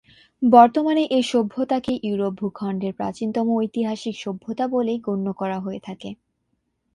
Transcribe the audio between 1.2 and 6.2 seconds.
সভ্যতাকে ইউরোপ ভূখণ্ডের প্রাচীনতম ঐতিহাসিক সভ্যতা বলে গণ্য করা হয়ে থাকে।